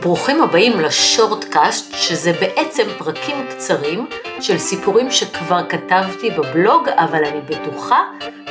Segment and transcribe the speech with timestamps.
[0.00, 4.06] ברוכים הבאים לשורטקאסט, שזה בעצם פרקים קצרים
[4.40, 8.02] של סיפורים שכבר כתבתי בבלוג, אבל אני בטוחה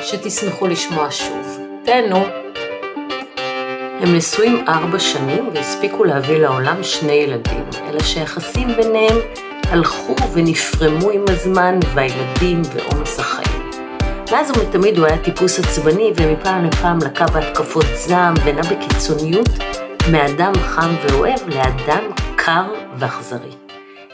[0.02, 1.60] שתשמחו לשמוע שוב.
[1.84, 2.26] תהנו.
[4.02, 9.18] הם נשואים ארבע שנים והספיקו להביא לעולם שני ילדים, אלא שהיחסים ביניהם
[9.64, 13.72] הלכו ונפרמו עם הזמן, והילדים ועומס החיים.
[14.32, 19.50] מאז ומתמיד הוא היה טיפוס עצבני, ומפעם לפעם לקה בהתקפות זעם ונע בקיצוניות
[20.12, 22.04] מאדם חם ואוהב לאדם
[22.36, 23.52] קר ואכזרי.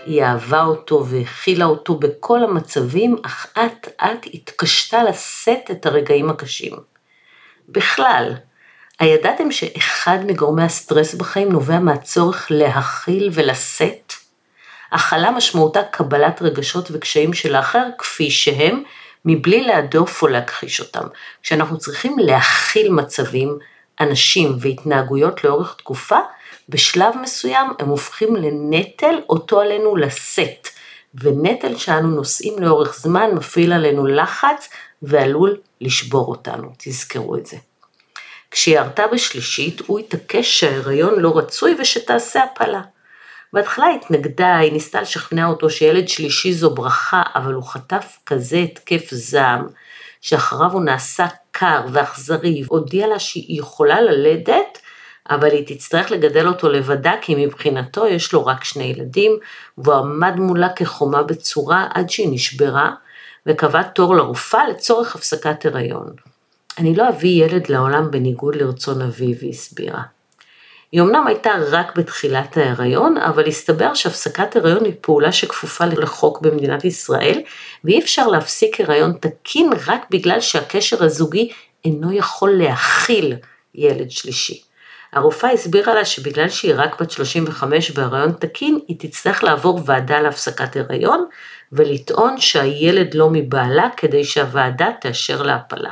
[0.06, 6.74] היא אהבה אותו והכילה אותו בכל המצבים, אך אט אט התקשתה לשאת את הרגעים הקשים.
[7.70, 8.34] בכלל,
[9.00, 14.14] הידעתם שאחד מגורמי הסטרס בחיים נובע מהצורך להכיל ולשאת?
[14.92, 18.84] הכלה משמעותה קבלת רגשות וקשיים של האחר כפי שהם,
[19.26, 21.08] מבלי להדוף או להכחיש אותם.
[21.44, 23.58] כשאנחנו צריכים להכיל מצבים,
[24.00, 26.20] אנשים והתנהגויות לאורך תקופה,
[26.70, 30.68] בשלב מסוים הם הופכים לנטל אותו עלינו לשאת,
[31.16, 34.70] ונטל שאנו נושאים לאורך זמן מפעיל עלינו לחץ
[35.02, 37.58] ועלול לשבור אותנו, תזכרו את זה.
[38.52, 42.82] כשהיא הרתה בשלישית, הוא התעקש שההיריון לא רצוי ושתעשה הפלה.
[43.54, 49.08] בהתחלה התנגדה, היא ניסתה לשכנע אותו שילד שלישי זו ברכה, אבל הוא חטף כזה התקף
[49.12, 49.68] זעם,
[50.24, 54.80] שאחריו הוא נעשה קר ואכזרי, הודיע לה שהיא יכולה ללדת,
[55.30, 59.38] אבל היא תצטרך לגדל אותו לבדה, כי מבחינתו יש לו רק שני ילדים,
[59.78, 62.92] והוא עמד מולה כחומה בצורה עד שהיא נשברה,
[63.46, 66.10] וקבע תור לרופאה לצורך הפסקת הריון.
[66.78, 70.02] אני לא אביא ילד לעולם בניגוד לרצון אבי, והיא הסבירה.
[70.94, 76.86] היא אמנם הייתה רק בתחילת ההיריון, אבל הסתבר שהפסקת הריון היא פעולה שכפופה לחוק במדינת
[76.86, 77.42] ישראל,
[77.84, 81.52] ואי אפשר להפסיק הריון תקין רק בגלל שהקשר הזוגי
[81.86, 83.36] אינו יכול להכיל
[83.76, 84.62] ילד שלישי.
[85.14, 90.76] הרופאה הסבירה לה שבגלל שהיא רק בת 35 בהריון תקין, היא תצטרך לעבור ועדה להפסקת
[90.76, 91.26] הריון,
[91.72, 95.92] ולטעון שהילד לא מבעלה כדי שהוועדה תאשר להפלה.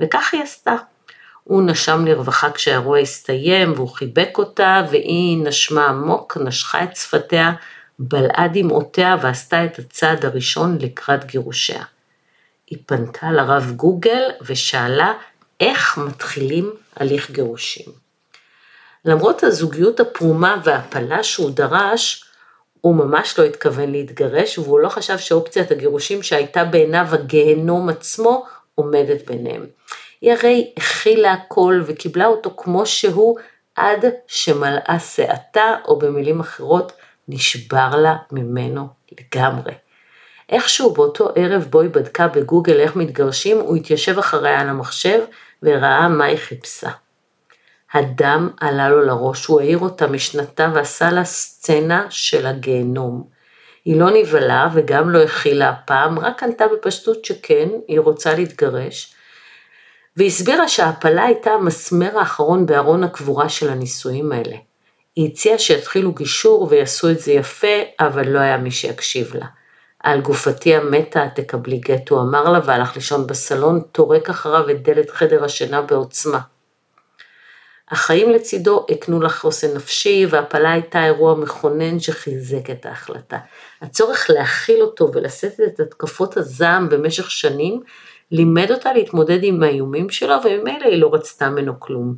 [0.00, 0.74] וכך היא עשתה.
[1.44, 7.52] הוא נשם לרווחה כשהאירוע הסתיים והוא חיבק אותה והיא נשמה עמוק, נשכה את שפתיה,
[7.98, 11.84] בלעה דמעותיה ועשתה את הצעד הראשון לקראת גירושיה.
[12.70, 15.12] היא פנתה לרב גוגל ושאלה
[15.60, 17.92] איך מתחילים הליך גירושים.
[19.04, 22.24] למרות הזוגיות הפרומה וההפלה שהוא דרש,
[22.80, 29.26] הוא ממש לא התכוון להתגרש והוא לא חשב שאופציית הגירושים שהייתה בעיניו הגיהנום עצמו עומדת
[29.26, 29.66] ביניהם.
[30.22, 33.38] היא הרי הכילה הכל וקיבלה אותו כמו שהוא
[33.76, 36.92] עד שמלאה שעתה, או במילים אחרות,
[37.28, 39.72] נשבר לה ממנו לגמרי.
[40.48, 45.20] איכשהו באותו ערב בו היא בדקה בגוגל איך מתגרשים, הוא התיישב אחריה על המחשב
[45.62, 46.90] וראה מה היא חיפשה.
[47.92, 53.24] הדם עלה לו לראש, הוא העיר אותה משנתה ועשה לה סצנה של הגיהנום.
[53.84, 59.14] היא לא נבהלה וגם לא הכילה הפעם, רק ענתה בפשטות שכן, היא רוצה להתגרש,
[60.16, 64.56] והסבירה שההפלה הייתה המסמר האחרון בארון הקבורה של הנישואים האלה.
[65.16, 69.46] היא הציעה שיתחילו גישור ויעשו את זה יפה, אבל לא היה מי שיקשיב לה.
[70.02, 75.10] על גופתי המתה תקבלי גט, הוא אמר לה והלך לישון בסלון, טורק אחריו את דלת
[75.10, 76.40] חדר השינה בעוצמה.
[77.90, 83.38] החיים לצידו הקנו לה חוסן נפשי, והפלה הייתה אירוע מכונן שחיזק את ההחלטה.
[83.82, 87.80] הצורך להכיל אותו ולשאת את התקפות הזעם במשך שנים,
[88.32, 92.14] לימד אותה להתמודד עם האיומים שלו, וממילא היא לא רצתה ממנו כלום.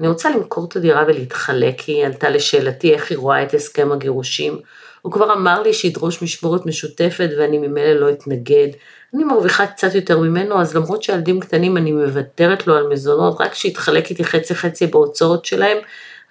[0.00, 4.58] אני רוצה למכור את הדירה ולהתחלק, היא עלתה לשאלתי איך היא רואה את הסכם הגירושים.
[5.02, 8.68] הוא כבר אמר לי שידרוש משמורת משותפת ואני ממילא לא אתנגד.
[9.14, 13.54] אני מרוויחה קצת יותר ממנו, אז למרות שהילדים קטנים אני מוותרת לו על מזונות, רק
[13.54, 15.78] שיתחלק איתי חצי חצי בהוצאות שלהם,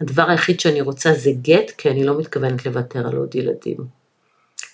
[0.01, 3.77] הדבר היחיד שאני רוצה זה גט, כי אני לא מתכוונת לוותר על עוד ילדים.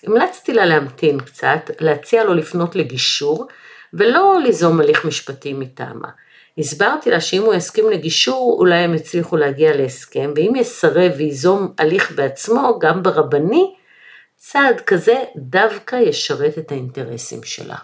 [0.06, 3.46] המלצתי לה להמתין קצת, להציע לו לפנות לגישור,
[3.94, 6.08] ולא ליזום הליך משפטי מטעמה.
[6.58, 12.12] הסברתי לה שאם הוא יסכים לגישור, אולי הם יצליחו להגיע להסכם, ואם יסרב וייזום הליך
[12.12, 13.74] בעצמו, גם ברבני,
[14.36, 17.76] צעד כזה דווקא ישרת את האינטרסים שלה.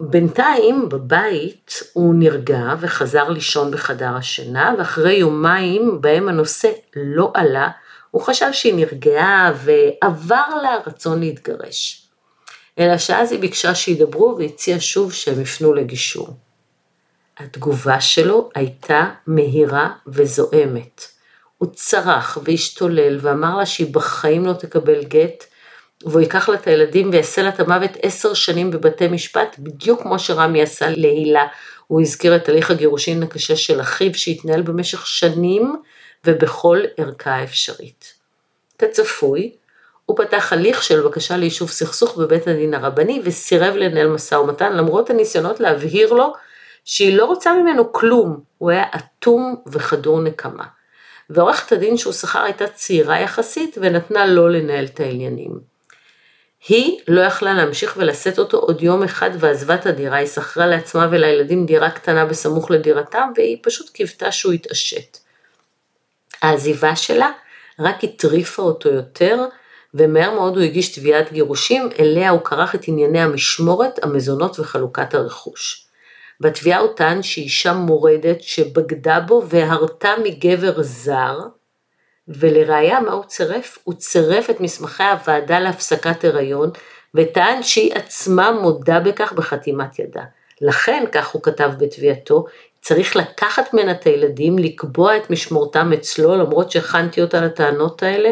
[0.00, 7.68] בינתיים בבית הוא נרגע וחזר לישון בחדר השינה, ואחרי יומיים בהם הנושא לא עלה,
[8.10, 12.03] הוא חשב שהיא נרגעה ועבר לה רצון להתגרש.
[12.78, 16.28] אלא שאז היא ביקשה שידברו והציעה שוב שהם יפנו לגישור.
[17.38, 21.06] התגובה שלו הייתה מהירה וזועמת.
[21.58, 25.44] הוא צרח והשתולל ואמר לה שהיא בחיים לא תקבל גט,
[26.04, 30.18] והוא ייקח לה את הילדים ויעשה לה את המוות עשר שנים בבתי משפט, בדיוק כמו
[30.18, 31.46] שרמי עשה להילה.
[31.86, 35.76] הוא הזכיר את הליך הגירושין הקשה של אחיו שהתנהל במשך שנים
[36.24, 38.14] ובכל ערכה אפשרית.
[38.78, 39.52] כצפוי,
[40.06, 45.10] הוא פתח הליך של בקשה ליישוב סכסוך בבית הדין הרבני וסירב לנהל משא ומתן למרות
[45.10, 46.32] הניסיונות להבהיר לו
[46.84, 50.64] שהיא לא רוצה ממנו כלום, הוא היה אטום וחדור נקמה.
[51.30, 55.60] ועורכת הדין שהוא שכר הייתה צעירה יחסית ונתנה לו לנהל את העניינים.
[56.68, 61.08] היא לא יכלה להמשיך ולשאת אותו עוד יום אחד ועזבה את הדירה, היא שכרה לעצמה
[61.10, 65.18] ולילדים דירה קטנה בסמוך לדירתם והיא פשוט קיוותה שהוא יתעשת.
[66.42, 67.30] העזיבה שלה
[67.78, 69.44] רק הטריפה אותו יותר
[69.94, 75.86] ומהר מאוד הוא הגיש תביעת גירושים אליה הוא כרך את ענייני המשמורת, המזונות וחלוקת הרכוש.
[76.40, 81.38] בתביעה הוא טען שאישה מורדת שבגדה בו והרתה מגבר זר,
[82.28, 83.78] ולראיה מה הוא צירף?
[83.84, 86.70] הוא צירף את מסמכי הוועדה להפסקת הריון
[87.14, 90.22] וטען שהיא עצמה מודה בכך בחתימת ידה.
[90.60, 92.44] לכן, כך הוא כתב בתביעתו,
[92.80, 98.30] צריך לקחת ממנה את הילדים, לקבוע את משמורתם אצלו, למרות שהכנתי אותה לטענות האלה.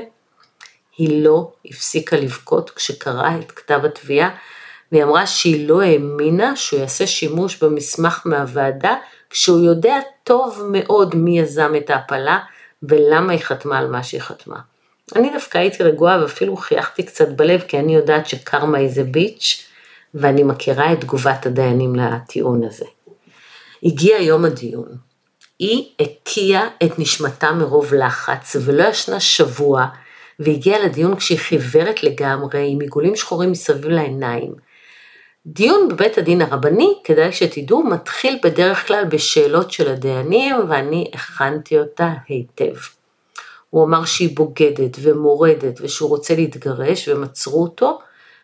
[0.99, 4.31] היא לא הפסיקה לבכות כשקראה את כתב התביעה,
[4.93, 8.97] והיא אמרה שהיא לא האמינה שהוא יעשה שימוש במסמך מהוועדה,
[9.31, 12.39] כשהוא יודע טוב מאוד מי יזם את ההפלה,
[12.83, 14.59] ולמה היא חתמה על מה שהיא חתמה.
[15.17, 19.67] אני דווקא הייתי רגועה ואפילו חייכתי קצת בלב, כי אני יודעת שקרמה איזה ביץ',
[20.15, 22.87] ואני מכירה את תגובת הדיינים לטיעון הזה.
[23.83, 24.89] הגיע יום הדיון.
[25.59, 29.87] היא הקיאה את נשמתה מרוב לחץ ולא ישנה שבוע,
[30.39, 34.53] והגיעה לדיון כשהיא חיוורת לגמרי עם עיגולים שחורים מסביב לעיניים.
[35.47, 42.13] דיון בבית הדין הרבני, כדאי שתדעו, מתחיל בדרך כלל בשאלות של הדיינים ואני הכנתי אותה
[42.29, 42.75] היטב.
[43.71, 47.99] הוא אמר שהיא בוגדת ומורדת ושהוא רוצה להתגרש ומצרו אותו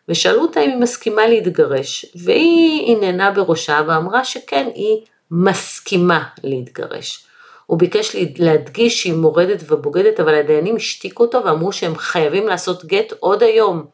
[0.08, 4.96] ושאלו אותה אם היא מסכימה להתגרש והיא עניינה בראשה ואמרה שכן, היא
[5.30, 7.27] מסכימה להתגרש.
[7.68, 13.12] הוא ביקש להדגיש שהיא מורדת ובוגדת אבל הדיינים השתיקו אותו ואמרו שהם חייבים לעשות גט
[13.20, 13.84] עוד היום.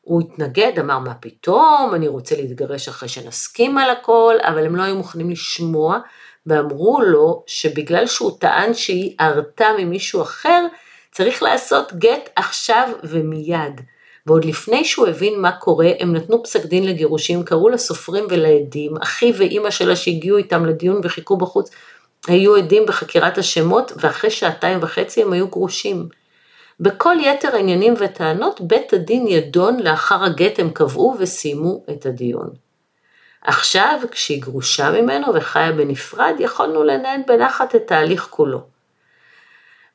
[0.00, 4.82] הוא התנגד, אמר מה פתאום, אני רוצה להתגרש אחרי שנסכים על הכל, אבל הם לא
[4.82, 5.98] היו מוכנים לשמוע,
[6.46, 10.66] ואמרו לו שבגלל שהוא טען שהיא ערתה ממישהו אחר,
[11.12, 13.80] צריך לעשות גט עכשיו ומיד.
[14.26, 19.32] ועוד לפני שהוא הבין מה קורה, הם נתנו פסק דין לגירושים, קראו לסופרים ולעדים, אחי
[19.36, 21.70] ואימא שלה שהגיעו איתם לדיון וחיכו בחוץ,
[22.26, 26.08] היו עדים בחקירת השמות, ואחרי שעתיים וחצי הם היו גרושים.
[26.80, 32.50] בכל יתר העניינים וטענות בית הדין ידון לאחר הגט הם קבעו וסיימו את הדיון.
[33.42, 38.60] עכשיו, כשהיא גרושה ממנו וחיה בנפרד, יכולנו לנהל בנחת את ההליך כולו.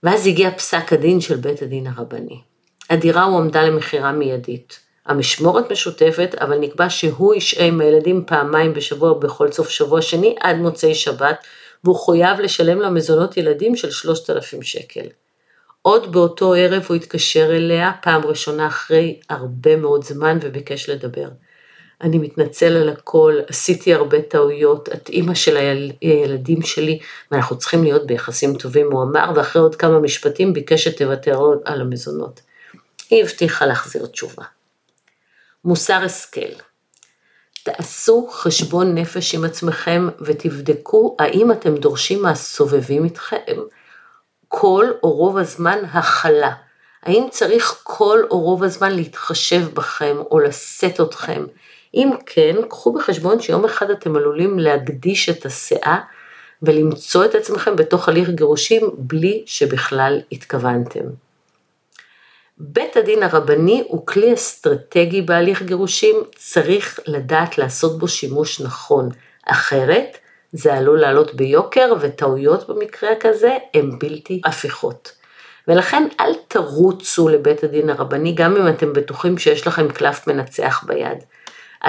[0.03, 2.41] ואז הגיע פסק הדין של בית הדין הרבני.
[2.89, 4.79] הדירה הועמדה למכירה מיידית.
[5.05, 10.55] המשמורת משותפת, אבל נקבע שהוא ישעה עם הילדים פעמיים בשבוע בכל סוף שבוע שני עד
[10.55, 11.45] מוצאי שבת,
[11.83, 15.05] והוא חויב לשלם לה מזונות ילדים של 3,000 שקל.
[15.81, 21.27] עוד באותו ערב הוא התקשר אליה, פעם ראשונה אחרי הרבה מאוד זמן וביקש לדבר.
[22.01, 25.57] אני מתנצל על הכל, עשיתי הרבה טעויות, את אימא של
[26.01, 26.99] הילדים שלי
[27.31, 32.41] ואנחנו צריכים להיות ביחסים טובים, הוא אמר, ואחרי עוד כמה משפטים ביקש שתוותר על המזונות.
[33.09, 34.43] היא הבטיחה להחזיר תשובה.
[35.65, 36.70] מוסר השכל
[37.63, 43.57] תעשו חשבון נפש עם עצמכם ותבדקו האם אתם דורשים מהסובבים איתכם
[44.47, 46.51] כל או רוב הזמן הכלה.
[47.03, 51.45] האם צריך כל או רוב הזמן להתחשב בכם או לשאת אתכם?
[51.93, 55.99] אם כן, קחו בחשבון שיום אחד אתם עלולים להקדיש את הסאה
[56.61, 61.05] ולמצוא את עצמכם בתוך הליך גירושים בלי שבכלל התכוונתם.
[62.63, 69.09] בית הדין הרבני הוא כלי אסטרטגי בהליך גירושים, צריך לדעת לעשות בו שימוש נכון,
[69.45, 70.17] אחרת
[70.51, 75.11] זה עלול לעלות ביוקר וטעויות במקרה כזה הן בלתי הפיכות.
[75.67, 81.17] ולכן אל תרוצו לבית הדין הרבני גם אם אתם בטוחים שיש לכם קלף מנצח ביד.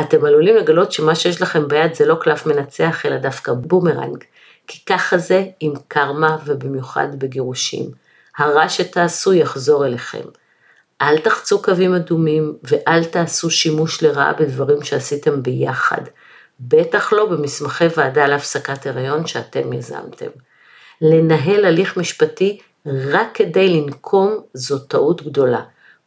[0.01, 4.25] אתם עלולים לגלות שמה שיש לכם ביד זה לא קלף מנצח אלא דווקא בומרנג,
[4.67, 7.91] כי ככה זה עם קרמה ובמיוחד בגירושים.
[8.39, 10.42] הרע שתעשו יחזור אליכם.
[11.03, 16.03] אל תחצו קווים אדומים ואל תעשו שימוש לרעה בדברים שעשיתם ביחד.
[16.61, 20.27] בטח לא במסמכי ועדה להפסקת הריון שאתם יזמתם.
[21.01, 25.61] לנהל הליך משפטי רק כדי לנקום זו טעות גדולה.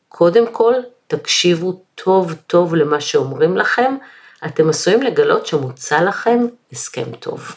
[0.09, 0.73] קודם כל,
[1.07, 3.95] תקשיבו טוב טוב למה שאומרים לכם,
[4.45, 7.55] אתם עשויים לגלות שמוצע לכם הסכם טוב.